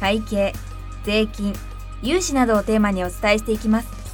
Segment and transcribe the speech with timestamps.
[0.00, 0.52] 会計
[1.04, 1.54] 税金
[2.02, 4.04] 融資などをテーマにお伝えしていきます。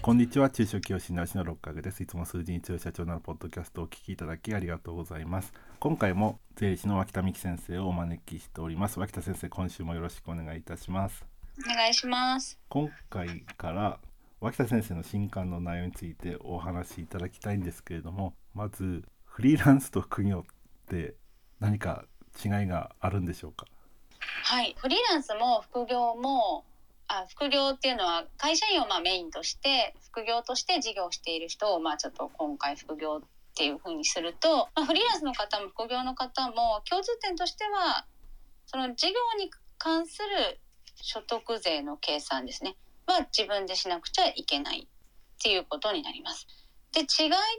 [0.00, 0.48] こんにちは。
[0.48, 2.02] 中小企業診断士の六角です。
[2.02, 5.52] いつも数字に強い社長なるポッドキャストをお聞きいただきありがとうございます。
[5.80, 8.98] 今回も税理士の脇田美希先生をお招きしております。
[8.98, 11.26] 脇田先生今週もよろしくお願いいたします。
[11.62, 12.58] お願いします。
[12.70, 13.98] 今回から
[14.40, 21.16] 脇田先生の新刊の内容についてお話しいただきたいんですけれどもまずフリーランスと副業って
[21.60, 22.04] 何か
[22.42, 23.66] 違いがあるんでしょうか？
[24.44, 26.64] はいフリーランスも副業も
[27.08, 38.06] あ副業っていうのは会社員をまあメインとして副業として事業している人をまあちょっと今回副業っていうふうにすると、まあ、フリーランスの方も副業の方も共通点としては
[38.66, 40.60] その事業に関する
[40.96, 42.76] 所得税の計算ですね
[43.06, 46.46] は自分でしなくちゃいけないっていうことになります。
[46.92, 47.06] で違い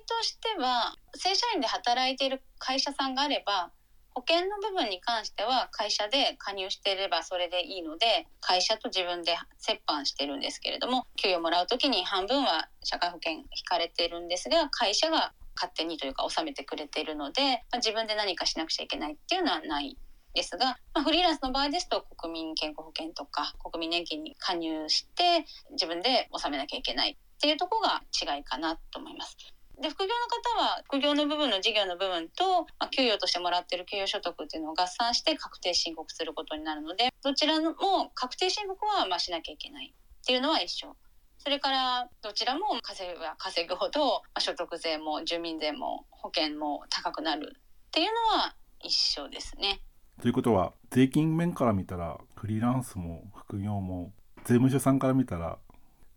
[0.06, 3.72] としては正社員で働いている会社さんがあれば
[4.14, 9.36] 保険の部分に関しては会社で加入していればそれでいいので会社と自分で
[9.68, 19.98] 折半してるんですけれども給与もらう時に半分は社会保険引かれているんですが会社が勝手にというか納めてくれているので、まあ、自分で何かしなくちゃいけないっていうのはない
[20.34, 29.38] ですが、まあ、フリーランスの場合ですと国民健康保険とか国民年金に加入して自分で納めなきゃいけないっていうとこが違いかなと思います。
[29.82, 37.76] で副業の方は副業の部分の事業の部分と、まあ、給与としてもらってる給与所得っていうのを合算して確定申告することになるのでどちらも
[38.14, 40.96] 確定申告はまあしなきゃいけないっていうのは一緒。
[41.42, 47.62] それからどちらも稼ぐは稼ぐほど所得税も住民税も保険も高くなるっ
[47.92, 49.80] ていうのは一緒ですね。
[50.22, 55.58] ということは税金面から見たらフリーランスも副業も税務署さんから見たら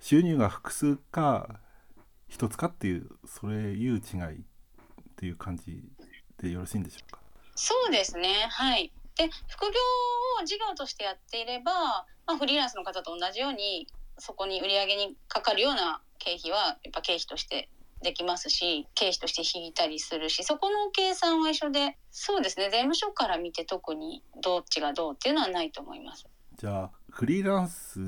[0.01, 1.61] 収入が複数か
[2.33, 4.43] 一つかっていうそれいう違いっ
[5.17, 5.85] ていう感じ
[6.39, 7.21] でよろしいんでしょうか？
[7.55, 8.47] そうですね。
[8.49, 8.91] はい。
[9.17, 9.69] で副業
[10.41, 13.87] を事業としてやっていれば、まあ、フリーランスの方と同じように
[14.19, 17.69] そこに売り上げにかかるような経費はやっぱ経費として
[18.03, 22.71] できますし経費として引いたりするしそこの計算は一緒でそうですね。
[22.71, 26.27] 税務署から見て特にどっちがどうっていうのはないと思います。
[26.59, 28.01] じゃあフリーランス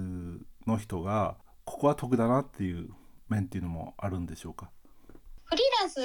[0.66, 1.36] の人が
[1.66, 2.88] ここは得だなっていう
[3.28, 4.70] 面っていうのもあるんでしょうか？
[5.44, 6.00] フリーランス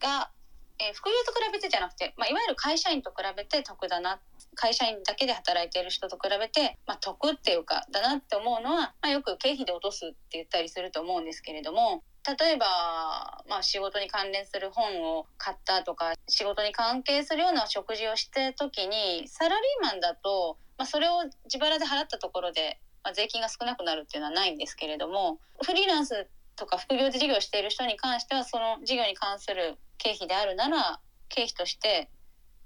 [0.00, 0.30] が、
[0.78, 4.20] えー、副業と比べてじゃなくて、まあ、いわゆる会社員と比べて得だな
[4.54, 26.26] 会社員だけで働いている人と比べて、まあ、得っていうかだなって思うのは、まあ、よく経費で落とすって言ったりすると思うんですけれども例えば、まあ、仕事に関連する本を買ったとか仕事に関係するような食事をして時にサラリーマンだと、まあ、それを自腹で払ったところで、まあ、税金が少なくなるっていうのはないんですけれどもフリーランス
[26.60, 31.00] とか副業で事業している人に関してはその事業に関する経費であるなら
[31.30, 32.10] 経費として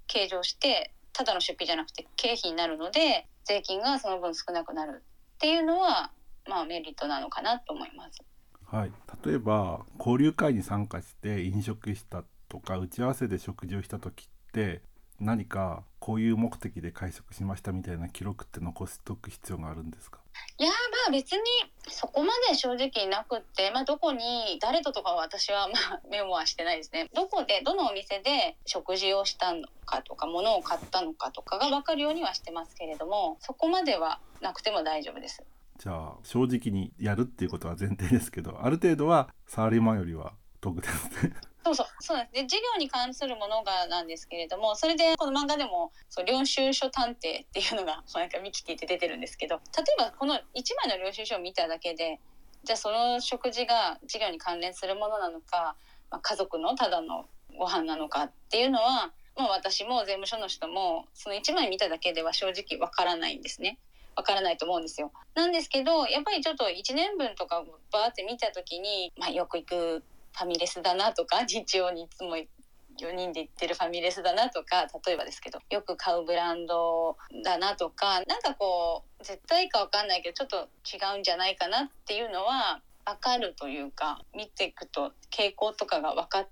[0.09, 5.05] 計上してただの出費じゃなくて経費になるので税金がその分少なくなる
[5.37, 6.11] っていうのは
[6.49, 8.21] まあメリットなのかなと思います。
[8.67, 8.93] はい、
[9.25, 14.83] 例えば交流会に参加して飲食したとか打ち合わせで食事をした時って
[15.21, 20.21] 何かこういう目的で会食しましたみたいな記録って残しておく必要があるんですか？
[20.59, 20.75] いやま
[21.09, 21.41] あ別に
[21.89, 27.09] そこまで正直なくって、まあ、どこに誰ととかは私はまあメモはしてないですね。
[27.15, 35.43] どこでどのお店で食事をしたのかとか物を買ったのかとかが分かるようにはしてますけれどもそこまではなくても大丈夫です。
[35.79, 47.17] じゃあ正直にやるっていうことは前提ですけどある程度はサラリーマンよりは得ですねそうそうそうなんですで授業に関するものがなんですけれどもそれでこの漫画でもそう領収書探偵っ
[47.53, 50.41] ていうのが なんかミキティって出てるんですけど例えばこの1
[50.85, 52.21] 枚の領収書を見ただけで
[52.65, 55.77] じゃあその食事が授業に関連するものなのか、
[56.11, 57.27] まあ、家族のただの
[57.59, 63.79] ご飯なのかっていうのは、まあ、私も税務署の人もその1枚見ただけでは正直わからないんですね。
[64.17, 65.13] わからないと思うんですよ。
[65.35, 70.05] なんですけどやっぱりちょっと1年分とかバーって見た時に、まあ、よく行く
[70.37, 86.49] ファミレスだなとか日曜にいつも4人で行ってるファミレスだなとか例えばですけどよく買うブランドだなとかなんかこう絶対か分かんないけどちょっと違うんじゃないかなっていうのは分かるというか見ていくと傾向とかが分かる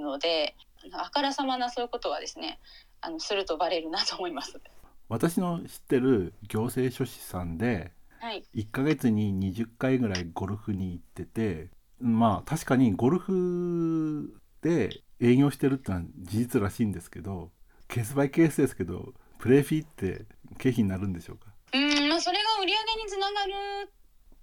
[0.00, 0.54] ので
[0.92, 2.58] あからさまなそういうことはですね
[3.00, 4.60] あのするとバレるなと思います。
[5.08, 11.68] 私の知ってる行政書士さんではい1ヶ月に20回ぐらいゴルフに行ってて
[12.00, 17.50] まあ確かにゴルフで営業してるってのは事実らしいんですけど
[17.88, 20.26] ケースバイケースですけどプレーフィーって
[20.58, 21.46] 経費になるんでしょうか？
[21.74, 23.90] うんまあそれが売り上げにつながる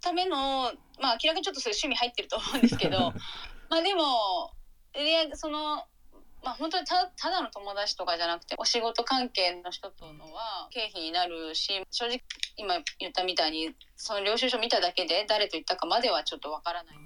[0.02, 0.72] ための
[1.02, 3.14] まあ明らかにちょっとそういう趣味入ってると思うんですけど
[3.70, 4.52] まあでも
[4.96, 5.86] 売り上げその
[6.44, 12.22] まあ本当にたただの友達とかじゃなくてお仕事関係の人とのは経費になるし正直
[12.58, 16.98] 今言ったみたいにその領収書見ただけで誰と言ったかまではちょっとわからない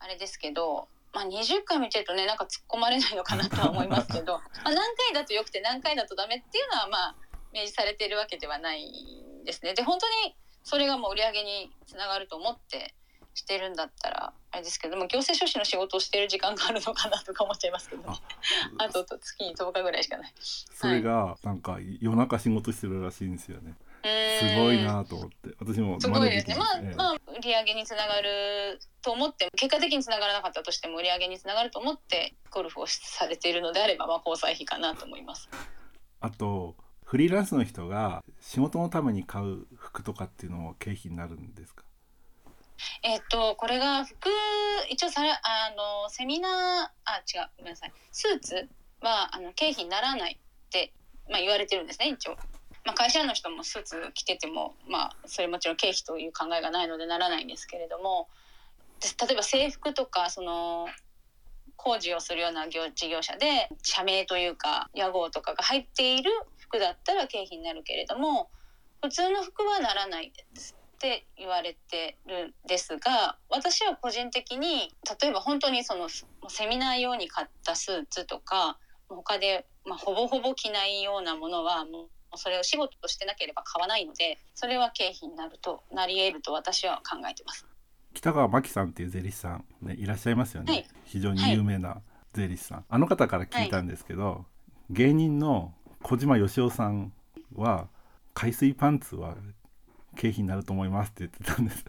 [0.00, 0.88] あれですけど。
[1.12, 7.16] まあ、20回見てるとねなんか突っ込まれないのかなとは思いますけど まあ何回だとよくて何回だとダメっていうのはまあ
[7.52, 8.86] 明示されてるわけではない
[9.42, 9.74] んですね。
[9.74, 12.94] で本当にそれがもう売り上げにつながると思って
[13.40, 18.18] してるんだったらあれですけども行政書士の仕事をしてる時間があるのかなとか思っちゃいますけどね。
[18.78, 20.32] あと月に10日ぐらいしかない。
[20.40, 24.82] それがなんか夜中仕事してるらしいんですよねすすごい。
[24.82, 26.56] なと思って私もすごいですね。
[26.56, 35.48] まあ、ええまあ、売り上げにつながると思って、結果的につながらなかったとしても、売り上げにつながると思って、ゴルフをされているのであれば、まあ、交際費かなと思います。
[36.20, 41.82] あとフリーランスの人が仕事のために買う服とかっていうのも経費になるんですか？
[43.02, 44.28] えっと、これが服、
[44.88, 46.52] 一応さら、あの、セミナー、
[47.04, 47.92] あ、違う、ごめんなさい。
[48.12, 48.68] スーツ
[49.00, 50.92] は、あの、経費にならないって、
[51.28, 52.36] まあ、言われてるんですね、一応。
[52.84, 58.28] まあ、会社の人もスーツ着てても、まあ、それもちろん経費という考えがないのでならないんですけれども、
[59.02, 60.88] 例えば制服とか、その、
[61.76, 68.50] 工事をするような業事業者で、社名というか、屋号とかが入っている服だったら経費になるけれども、
[69.02, 70.76] 普通の服はならないです。
[71.00, 74.92] って言われてるんですが私は個人的に
[75.22, 78.76] 例えば本当にそのセミナー用に買ったスーツとか
[79.08, 87.66] 他で、まあ、ほぼほぼ着ないようなものはもうそれを仕事としてなければ買わないのでそれは経費になるとなり得ると私は考えてます。
[88.12, 90.86] 北川真紀さんっていう税理士さん、ね、いらっしゃいますよね、はい。
[91.04, 92.02] 非常に有名な
[92.34, 94.44] 税理士さん、あの方から聞いたんですけど、
[94.90, 97.12] 芸人の小島よしおさん
[97.54, 97.88] は
[98.34, 99.36] 海水パンツは
[100.20, 101.82] 経費になると思いますって言ってたんです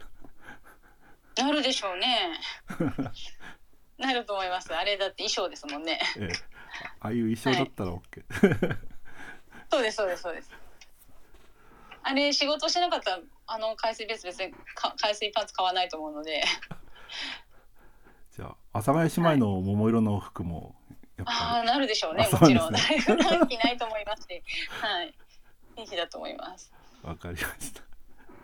[1.38, 2.40] なるでしょうね。
[3.98, 4.74] なると思います。
[4.74, 6.00] あれだって衣装ですもんね。
[6.18, 6.30] ええ
[7.02, 8.78] ああいう衣装だったら OK、
[9.70, 10.52] そうですそうですそうです。
[12.04, 16.44] あれ仕事してなかったらあの海水ベース別にか海水パンツ買わないと思うので。
[18.36, 20.76] じゃあ阿佐ヶ谷姉妹の桃色の服も
[21.18, 22.64] やっあぱあなるでしょうねあもちろん。
[22.64, 25.14] そうですだいぶ短期ないと思いますし、はい。
[25.76, 26.72] 経費だと思います。
[27.04, 27.91] りわかりました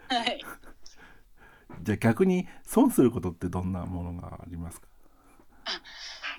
[0.10, 0.44] はい。
[1.84, 4.88] じゃあ逆に損することってどんなものがありますか？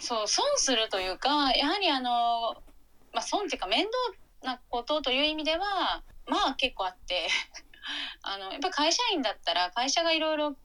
[0.00, 2.62] そう損するというかやはりあの
[3.12, 3.84] まあ損っていうか面
[4.42, 7.28] 倒なことという意味ではまあ結構あって
[8.22, 10.56] あのやっぱ会社員だったら会社がいろいろ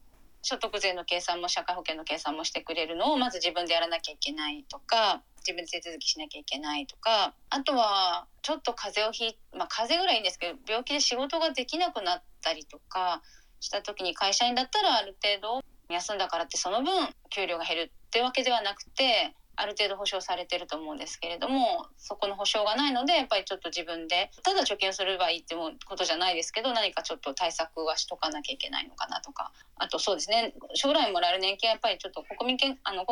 [0.42, 13.22] 所得税の計算も社会保険の計算もしてくれるのをまず自分でやらなきゃいけないとか自分で手続きしなきゃいけないとかあとはちょっと風邪をひいまあ風邪ぐらいいいんですけど病気で仕事ができなくなったりとか
[13.60, 15.64] した時に会社員だったらある程度
[15.94, 16.92] 休んだからってその分
[17.30, 33.06] 給料が減るってわけではなくてある程度保証されてると思うんですけれどもそこの保証がないのでやっぱりちょっと自分でただ貯金をすればいいってもことじゃないですけど何かちょっと対策はしとかなきゃいけないのかなとかあとそうですね将来もらえる年金はやっぱりちょっと国民健あの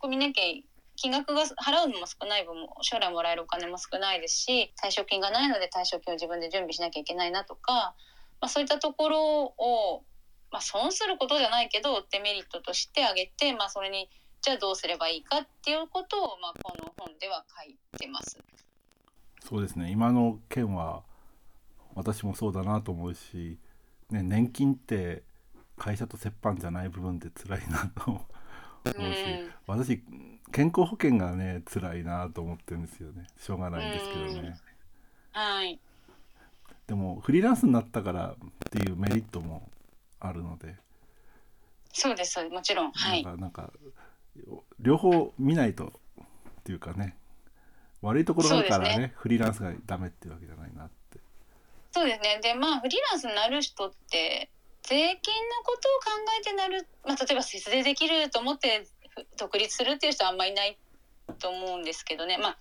[0.00, 0.62] 国民年金
[1.00, 7.94] 金額が払うのも少ない分も将来もらえるお金も少ないですし退職金がないので退職金を自分で準備しなきゃいけないなとか、
[8.40, 10.02] まあ、そういったところを、
[10.50, 14.10] まあ、損することじゃないけどデメリットとして挙げて、まあ、それに
[14.42, 18.36] じゃあどうすればいいかっていうことを、まあ、この本では書いてます。
[19.48, 21.04] そうですね今の件は
[21.94, 23.56] 私もそうだなと思うし、
[24.10, 25.22] ね、年金って
[25.76, 28.24] 会社と折半じゃない部分って辛いなと思
[28.84, 30.02] うし、うん私
[30.52, 33.26] 健康保険がね辛いなと思ってるんですよね。
[33.36, 34.56] しょうがないんですけどね、
[35.32, 35.78] はい、
[36.86, 39.70] でもフリーランスになったからっていうメリットも
[40.20, 40.76] あるので、
[41.92, 43.22] そうですもちろんはい。
[43.22, 43.72] なんかなんか
[44.80, 47.16] 両方見ないとっていうかね。
[48.00, 51.18] 悪いところがあるからねそうですフリーランスがダメっていうわけじゃないなって。
[51.90, 52.38] そうですね。
[52.42, 54.50] でまあフリーランスになる人って
[54.82, 58.97] 税金のことを考えてなる、まあ、例えば節税できると思ってふ
[59.36, 60.78] 独立するっていう人はあんまりいない
[61.38, 62.38] と思うんですけどね。
[62.38, 62.58] まあ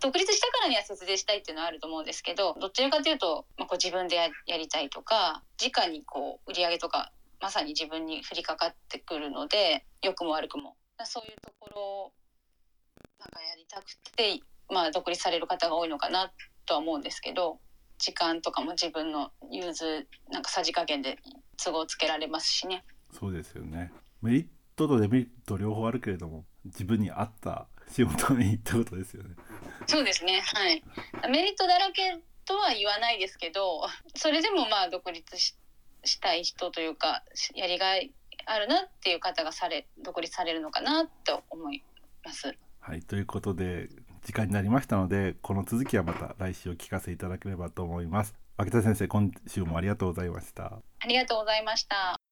[0.00, 10.76] 独立したからには節税したいっていうのはあると思うんですけどどちらかというと、まあ、こう自分でややりたいとか直にこう売り上げとかまさに自分に降りかかってくるので良くも悪くも。
[11.04, 12.12] そういうところを
[13.18, 16.32] なんかやりたくて、まあ、独立される方が多いのかな
[16.66, 17.58] とは思うんですけど
[17.98, 21.18] 時間とかも自分の融通なんかさじ加減で
[21.56, 22.84] 都合つけられますしね。
[23.12, 23.92] そうですよね。
[24.20, 29.30] メリットとデメリット両方あるけれども自分に合った仕事に行ったことですよね
[29.86, 30.40] そうですね。
[30.40, 30.82] はい。
[31.28, 33.82] メリットだらけとは言わないですけど、
[34.14, 35.56] それでもまあ独立し
[36.04, 37.22] したい人というか、
[37.54, 38.12] やりがい
[38.46, 41.82] あるなっていう方がされ独立されるのかなと思い
[42.24, 42.54] ます。
[42.80, 43.88] はいということで
[44.24, 52.31] 時間になりましたのでこの続きはまた来週お聞かせいただければと思います秋田先生今週もありがとうございましたありがとうございました。